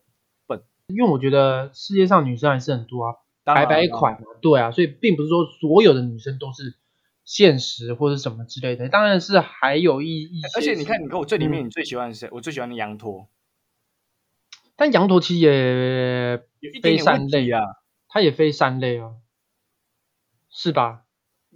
[0.46, 6.76] 笨因为我觉得世界上女生还是很多啊，白白款嘛，对啊，所以并不是说所有的女生都是
[7.24, 10.48] 现实或者什么之类的，当然是还有一一些。
[10.54, 12.28] 而且你看，你跟我最里面，嗯你最喜欢的是谁？
[12.30, 13.28] 我最喜欢的羊驼，
[14.78, 15.40] 但羊驼其实
[16.60, 17.60] 也非点善类啊。
[18.08, 19.16] 它也非善类哦，
[20.48, 21.02] 是吧？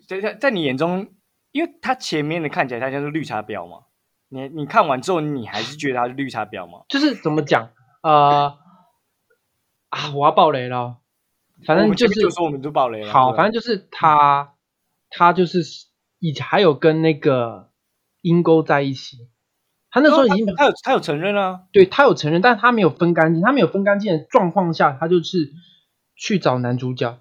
[0.07, 1.15] 在在在你眼中，
[1.51, 3.87] 因为它前面的看起来它像是绿茶婊嘛，
[4.29, 6.85] 你你看完之后，你还是觉得它是绿茶婊吗？
[6.91, 7.71] 就是怎么讲
[8.03, 8.59] 呃
[9.89, 10.99] 啊，我要爆雷了，
[11.65, 13.11] 反正就是说我们都爆雷了。
[13.11, 14.55] 好，反正就是他，
[15.09, 15.61] 他就是
[16.19, 17.71] 以前还有跟那个
[18.21, 19.31] 阴沟在一起，
[19.93, 25.53] 他那时候已经他他有他有承认啊，对他有承认，但是他没有分干净，他没有分干净的状况下，他就是
[26.17, 27.19] 去找男主角。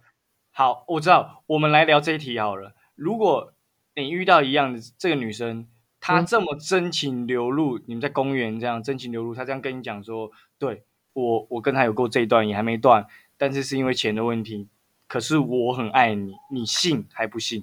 [0.52, 2.74] 好，我知道，我们来聊这一题好了。
[2.96, 3.54] 如果
[3.96, 5.68] 你遇到一样的这个女生，
[6.00, 13.06] 她嗯这么真情流露，你们在公园这样真情流露，她这样跟你讲说，对我我跟她有过这一段也还没断，
[13.38, 14.70] 但是是因为钱的问题，
[15.08, 17.62] 可是我很爱你，你信还不信？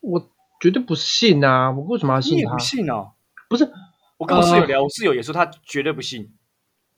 [0.00, 0.30] 我
[0.60, 1.70] 绝对不信啊！
[1.70, 2.58] 我为什么要信他你也不？
[2.58, 3.12] 信哦？
[3.48, 3.70] 不是，
[4.16, 6.32] 我跟我室友呃聊，我室友也说他绝对不信，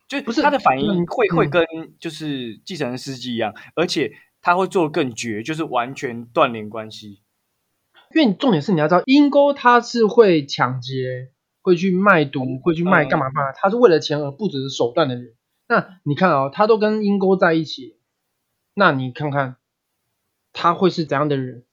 [0.07, 1.65] 就不是他的反应会会跟
[1.99, 7.23] 就是计程车司机一样，而且他会做得更绝，就是完全断联关系。
[8.15, 15.35] 因为重点是你要知道，阴沟他是会抢劫、会去卖毒、会去卖干嘛干嘛，他是为了钱而不择手段的人。
[15.69, 17.99] 那你看哦，他都跟阴沟在一起，
[18.75, 19.57] 那你看看
[20.53, 21.65] 他会是怎样的人，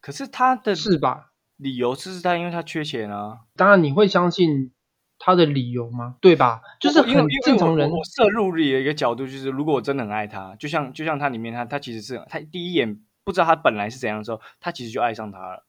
[0.00, 1.27] 可是他的是吧？
[1.58, 4.72] 理由是他因为他缺钱啊，当然你会相信
[5.18, 6.16] 他的理由吗？
[6.20, 6.62] 对吧？
[6.80, 15.66] 就是很正常人我摄入里的一个角度就是，如果我真的很爱他，就像就像他里面他他其实是他第一眼不知道他本来是怎样的时候，他其实就爱上他了。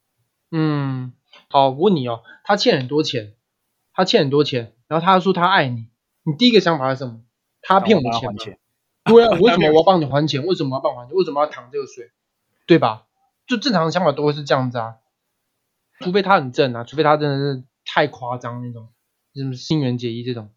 [0.52, 1.12] 嗯，
[1.50, 3.34] 好，我问你哦，他欠很多钱，
[3.94, 5.88] 他欠很多钱，然后他说他爱你，
[6.24, 7.22] 你第一个想法是什么？
[7.62, 8.38] 他骗我钱吗？
[9.06, 10.46] 对啊， 为什么我要帮你还钱？
[10.46, 11.16] 为什么要帮我还钱？
[11.16, 12.12] 为什么要淌这个水？
[12.68, 13.06] 对吧？
[13.48, 14.96] 就正常的想法都会是这样子啊，
[16.04, 18.90] 除非他很正啊，除非他真的是太夸张那种，
[19.36, 20.50] 什么新垣结衣这种，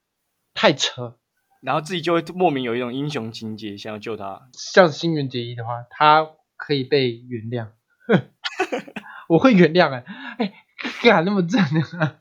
[0.55, 1.17] 太扯。
[1.61, 4.49] 然后自己就会莫名有一种英雄情节，想要救他。
[4.53, 7.69] 像新垣结衣的话，他可以被原谅，
[9.29, 10.05] 我会原谅哎、
[10.39, 10.53] 哎，
[11.05, 12.17] 干那么正啊！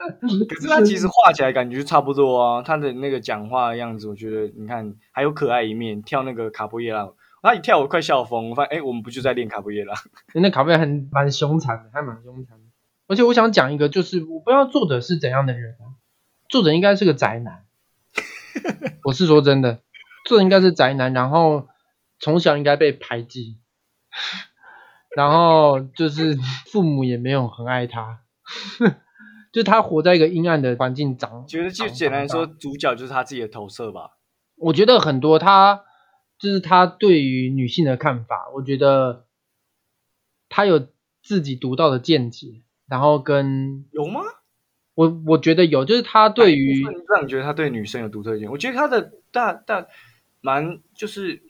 [0.48, 9.96] 可是他其实画起来感觉就差不多啊，他的那个讲话的样子，我觉得你看还有可爱一面，跳那个卡布耶拉，他一跳我快笑疯，我发现哎，我们不就在练卡布耶拉？
[10.36, 12.61] 那卡贝很蛮凶残的，还蛮凶残的。
[13.12, 16.00] 而且我想讲一个，就是我不知道作者是怎样的人啊，
[16.48, 17.66] 作者应该是个宅男。
[19.04, 19.82] 我是说真的，
[20.26, 21.68] 作者应该是宅男，然后
[22.22, 23.58] 从小应该被排挤，
[25.14, 28.22] 然后就是父母也没有很爱他，
[29.52, 31.46] 就他活在一个阴暗的环境长。
[31.46, 34.12] 觉得就长简单说，主角就是他自己的投射吧。
[34.56, 35.84] 我觉得很多他
[36.40, 39.26] 就是他对于女性的看法，我觉得
[40.48, 40.88] 他有
[41.22, 44.20] 自己独到的见解，然后跟有吗？
[44.96, 48.52] 我我觉得有，就是他对于让你觉得他对女生有独特意见？
[48.52, 49.88] 我觉得他的大大
[50.42, 51.42] 蛮就是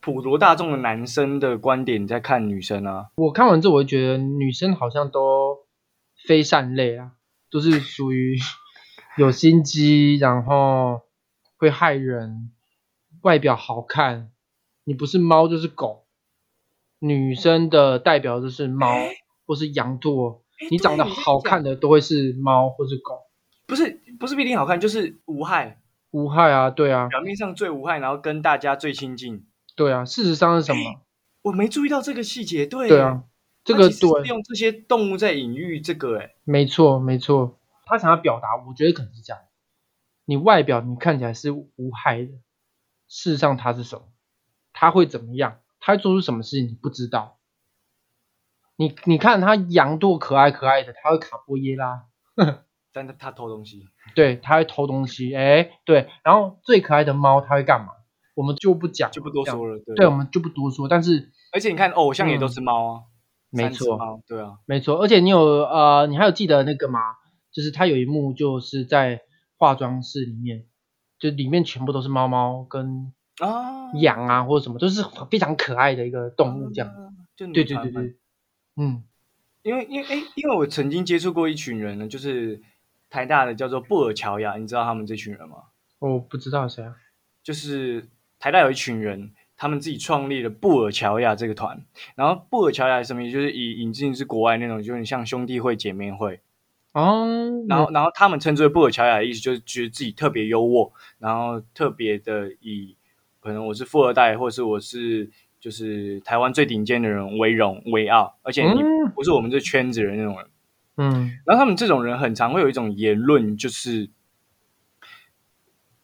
[0.00, 3.06] 普罗大众的男生的观点在看女生啊。
[3.14, 5.60] 我看完之后，我就觉得女生好像都
[6.26, 7.12] 非善类啊，
[7.50, 8.36] 都是属于
[9.16, 11.00] 有心机，然后
[11.56, 12.50] 会害人，
[13.22, 14.30] 外表好看，
[14.84, 16.04] 你不是猫就是狗，
[16.98, 18.94] 女生的代表就是猫
[19.46, 23.20] 或是羊驼，你长得好看的都会是猫或是狗，
[23.66, 25.80] 不是不是必定好看，就是无害，
[26.10, 29.46] 无害啊，对啊，表面上最无害，然后跟大家最亲近。
[29.76, 31.00] 对啊，事实上是什么？
[31.42, 33.24] 我没注意到这个细节，对对啊，
[33.64, 39.40] 这个对，用这些动物在隐喻这个，哎，没错没错，他想要表达，我觉得可能是这样，
[40.26, 42.32] 你外表你看起来是无害的，
[43.08, 44.02] 事实上他是什么？
[44.72, 45.60] 他会怎么样？
[45.80, 46.68] 他会做出什么事情？
[46.68, 47.38] 你不知道。
[48.80, 52.04] 你你看他羊多可爱可爱的，他会卡波耶拉，
[52.94, 57.88] 但他他偷东西，对，他会偷东西，哎，对，然后最可爱的猫它会干嘛？
[58.34, 59.78] 我们就不讲，就不多说了。
[59.84, 60.88] 对，对，我们就不多说。
[60.88, 63.00] 但是而且你看，偶像也都嗯是猫啊，
[63.50, 67.00] 没错猫对啊，没错，而且你有呃，你还有记得那个吗？
[67.52, 69.20] 就是他有一幕就是在
[69.58, 70.64] 化妆室里面，
[71.18, 76.88] 就里面全部都是猫猫跟啊，羊啊或者什么，都是非常可爱的一个动物这样。
[76.88, 78.16] 啊，就对对对对，
[78.80, 79.04] 嗯，
[79.62, 82.60] 因为因为诶，因为我曾经接触过一群人呢，就是
[83.10, 85.56] 台大的叫做布尔乔亚，你知道他们这群人吗？
[85.98, 86.96] 我不知道谁啊。
[87.42, 88.08] 就是
[88.38, 91.84] 台大有一群人，他们自己创立了布尔乔亚这个团。
[92.14, 93.32] 然后布尔乔亚是什么意思？
[93.32, 96.40] 就是以引进是国外那种，就是像兄弟会、姐妹会。
[96.92, 97.26] 哦，
[97.68, 102.96] 然后，然后他们称之为布尔乔亚的意思，就是觉得自己特别优渥，然后特别的以
[103.40, 110.46] 可能我是富二代，或是我是就是台湾最顶尖的人为荣为傲，而且你嗯不是我们这圈子人那种人。
[110.96, 114.08] 嗯，然后他们这种人很常会有一种言论，就是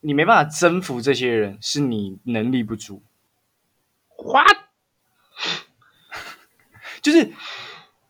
[0.01, 3.03] 你没办法征服这些人，是你能力不足。
[4.09, 4.45] 花
[7.03, 7.33] 就是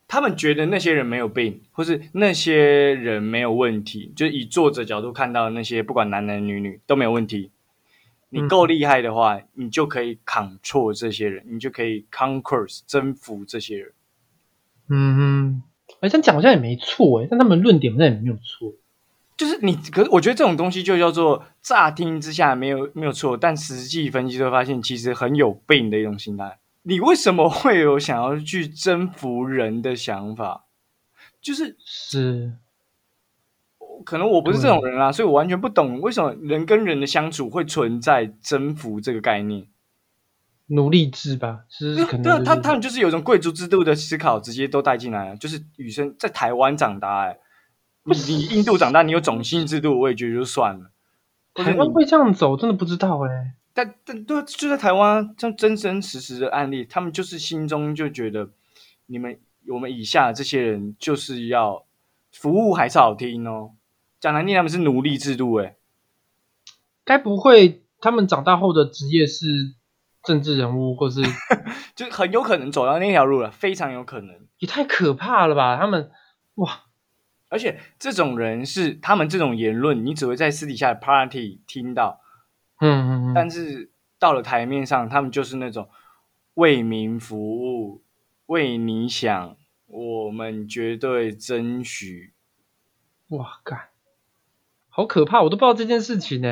[0.06, 2.56] 他们觉得那些人没有病，或是那些
[2.94, 7.50] 人没有问题，就是以作者角度看到那些不管男男女女都没有问题。
[8.42, 13.92] 你够厉害的话，你就可以 control 这些人，你就可以 conquer 征服这些人。
[14.88, 15.62] 嗯哼，
[16.00, 18.72] 哎，这样讲好像也没错哎，但他们论点好像也没有错。
[19.36, 26.58] 就是你，可是我觉得这种东西就叫做乍听之下没有没有错，但实际分析就会发现其实很有病的一种心态。
[26.84, 30.64] 你为什么会有想要去征服人的想法？
[31.42, 32.52] 就是是，
[34.06, 39.66] 可能我不是这种人啊，所以我完全不懂为什么人跟人的相处会存在征服这个概念。
[40.68, 45.36] 奴隶制吧，是可能、对啊，他他们就是有一种贵族制度的思考，直接都带进来了。
[45.36, 47.38] 就是女生在台湾长大、欸，哎，
[48.04, 50.90] 你你印度长大，你有种姓制度，我也觉得就算了。
[51.54, 53.54] 台湾会这样走，真的不知道哎。
[53.72, 58.48] 但但对，就在台湾，像真真实实的案例，他们就是心中就觉得，
[59.06, 59.38] 你们
[59.68, 61.84] 我们以下这些人就是要
[62.32, 63.70] 服务还是好听哦，
[64.26, 65.76] 讲难听，他们是奴隶制度，哎，
[67.04, 69.76] 该不会他们长大后的职业是
[70.24, 71.22] 政治人物，或是
[71.94, 74.48] 就很有可能走到那条路了，非常有可能。
[74.58, 75.76] 也太可怕了吧？
[75.76, 76.10] 他们
[76.56, 76.86] 哇，
[77.48, 82.20] 而且这种人是他们这种言论，你只会在私底下的 party 听到，
[82.80, 85.88] 嗯嗯嗯，但是到了台面上，他们就是那种
[86.54, 88.02] 为民服务、
[88.46, 89.56] 为你想，
[89.86, 92.32] 我们绝对争取。
[93.28, 93.88] 哇干，
[94.96, 95.42] 好可怕！
[95.42, 96.48] 我都不知道这件事情呢。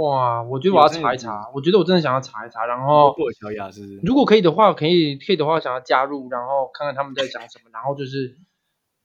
[0.00, 3.98] 哇，我觉得我要查一查，我觉得我真的想要查一查，然后布尔乔亚是不是？
[4.04, 8.36] 如果可以的话，可以可以的话，想要加入，然后看看他们在讲什么，然后就是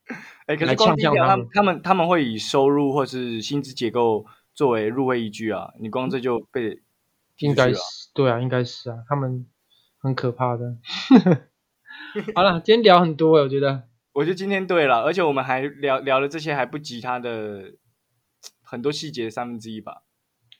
[0.45, 6.83] 哎，可是光第一条，他们们他们他们会以收入或是薪资结构作为入会依据啊，你光这就被
[7.35, 7.79] 踢 应该是
[8.13, 9.47] 对啊，应该是啊，他们
[9.99, 10.77] 很可怕的。
[12.35, 17.73] 好了，今天聊很多欸，我觉得我觉得今天对了，而且我们还聊聊了这些，还不及他的
[18.73, 20.01] 很多细节的三分之一吧。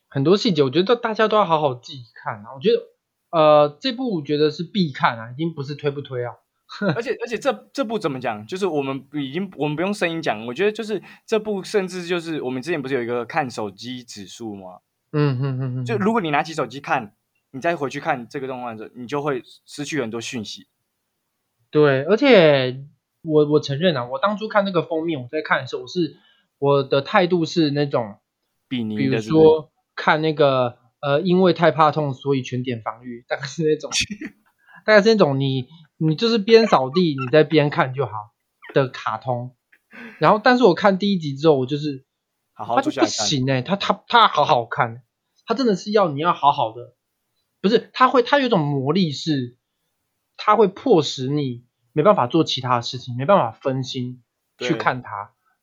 [0.07, 2.53] 很多细节，我觉得大家都要好好自己看啊。
[2.55, 2.84] 我觉得
[3.32, 6.36] 呃，这部我觉得是必看啊，已经不是推不推啊。
[6.95, 8.45] 而且而且这这部怎么讲？
[8.45, 14.80] 就是我们已经我们不用声音讲，我觉得就是这部甚至就是我们之前不是有一个看手机指数吗？
[15.11, 17.16] 嗯嗯嗯嗯，就如果你拿起手机看，
[17.51, 20.68] 你再回去看这个动画的时候，你就会失去很多讯息。
[21.70, 22.84] 对，而且
[23.24, 26.18] 我我承认啊，我当初看那个封面，我在看的时候，我是
[26.64, 28.20] 我的态度是那种，
[28.70, 33.91] 比如说看那个呃，因为太怕痛，所以全点防御， 大概是那种，
[34.86, 38.14] 大概是那种你你就是边扫地你在边看就好
[38.74, 39.57] 的卡通。
[40.20, 42.05] 然后，但是我看第一集之后，我就是
[42.53, 43.07] 好好他就不。
[43.07, 45.03] 行哎、他他他好好看，
[45.45, 46.95] 他真的是要你要好好的，
[47.59, 49.57] 不是他会他有一种魔力是，
[50.38, 54.24] 他会迫使你没办法做其他的事情，没办法分心
[54.59, 55.01] 去对看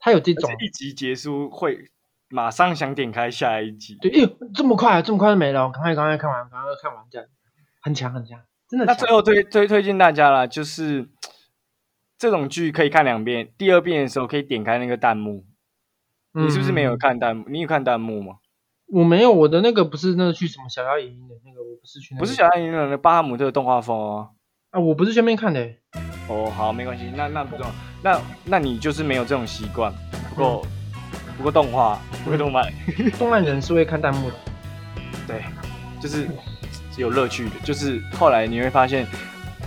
[0.00, 1.90] 它，他有这而种一集结束会
[2.28, 3.96] 马上想点开下一集。
[4.00, 7.28] 对，哎呦这么快这么快就没了，我赶快赶快看完，赶快看完这样，
[7.80, 9.10] 很强很强，真的强那最。
[9.10, 11.08] 后推推推荐大家啦，就是
[12.18, 15.44] 这种剧可以看两遍，第二遍的时候可以点开那个弹幕。
[16.32, 16.98] 你是不是没有嗯？
[16.98, 17.44] 看弹幕？
[17.48, 18.36] 你有看弹幕吗？
[18.86, 24.30] 我没有，我的那个不是那个去什么小妖影音的那个，我不是去那个，不是小妖影音的巴哈姆特的动画风哦。
[24.70, 25.76] 啊，我不是全面看的欸，
[26.28, 27.72] 哦，好，没关系，那那不重要。
[28.02, 29.92] 那那你就是没有这种习惯。
[30.28, 30.66] 不过
[31.36, 32.72] 不过动画，不过动漫，
[33.18, 34.36] 动漫人是会看弹幕的。
[35.26, 35.42] 对，
[36.00, 36.28] 就是
[36.96, 37.56] 有乐趣的。
[37.64, 39.04] 就是后来你会发现，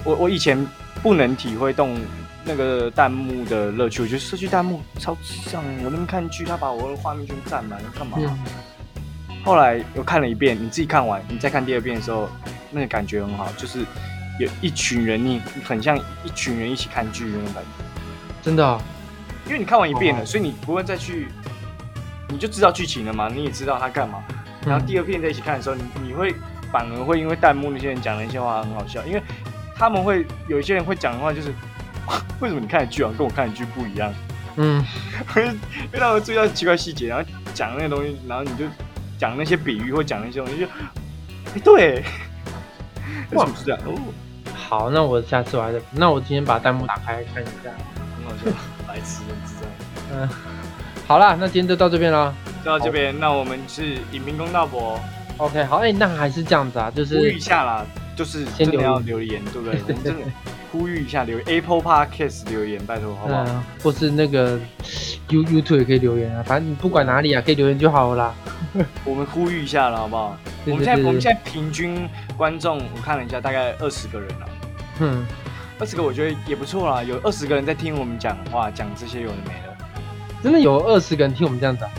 [0.05, 0.65] 我我以前
[1.01, 1.99] 不能体会动
[2.45, 5.61] 那个弹幕的乐趣，我觉得社区弹幕超智障。
[5.83, 8.17] 我那边看剧，他把我的画面全占满了，干嘛？
[8.21, 8.39] 嗯，
[9.43, 12.29] 后来又看了一遍，你自己看完，你再看第二遍的时候，
[12.71, 13.85] 那个感觉很好，就是
[14.39, 17.83] 有一群人，你很像一群人一起看剧那种感觉。
[18.41, 18.81] 真的、哦，
[19.45, 21.27] 因为你看完一遍了，哦所以你不会再去，
[22.29, 24.23] 你就知道剧情了嘛，你也知道他干嘛。
[24.65, 26.33] 然后第二遍在一起看的时候，你你会
[26.71, 29.21] 反而会因为弹幕那些人讲的一些话很好笑，因为
[29.75, 31.53] 他们会有一些人会讲的话就是，
[32.39, 34.13] 为什么你看的剧好像跟我看的剧不一样？
[34.55, 34.85] 嗯，
[35.33, 35.47] 会
[35.91, 38.65] 会让我注意到奇怪细节，然后讲那些东西，然后你就
[39.17, 42.03] 讲那些比喻或讲那些东西，就，哎、对，
[43.31, 43.79] 为什么是这样？
[43.85, 43.93] 哦，
[44.73, 47.69] 好，那我下次我还是，那我今天把弹幕打开看一下。
[48.17, 48.51] 很好笑，
[48.87, 49.69] 白痴，智障。
[50.11, 50.27] 嗯，
[51.05, 52.33] 好啦，那今天就到这边了。
[52.65, 54.99] 到这边，那我们是影评公道博。
[55.37, 59.79] OK，好，哎、那还是这样子啊，就是呼吁一下啦，就是先真的要留留言，对不对？
[59.87, 60.21] 我们真的
[60.71, 63.43] 呼吁一下留 Apple Podcast 留言，拜托好不好？
[63.47, 64.59] 嗯，或是那个
[65.29, 68.35] You YouTube 也可以留言啊，反正你不管哪里啊，可以留言就好了啦。
[69.05, 70.35] 我们呼吁一下了，好不好？
[70.65, 74.47] 对我们现在我们现在平均观众，我看了一下，大概二十个人了。
[74.99, 75.25] 嗯，
[75.79, 79.75] 二十个我觉得也不错啦，有二十个人在听我们讲话，讲这些有的没的。
[80.43, 81.91] 真的有二十个人听我们这样子啊？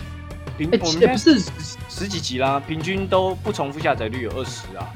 [0.46, 4.86] 哎平我们其实不是现在十十几集啦，平均都不重复下载率有二十啊。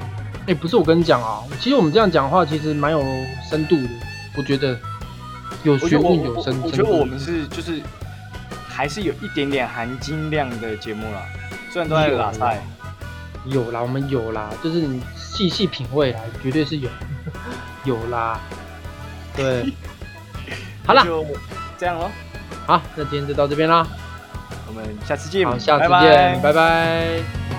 [0.47, 3.03] 哎、不是我跟你讲啊，其实我们这样讲话其实蛮有
[3.51, 3.89] 深度的，
[4.37, 4.79] 我觉得
[5.65, 7.83] 有学问有深我我觉得我们是就是
[8.69, 11.23] 还是有一点点含金量的节目啦，
[11.73, 12.63] 虽然都在有拉赛。
[13.45, 16.91] 有啦，我们有啦，就是你细细品味啦，绝对是有，
[17.89, 18.39] 有啦，
[19.35, 19.73] 对，
[20.87, 21.25] 好了，就
[21.79, 22.11] 这样喽，
[22.67, 23.87] 好，那今天就到这边啦，
[24.67, 26.01] 我们下次见，好，下次拜拜。
[26.03, 27.58] 见，拜拜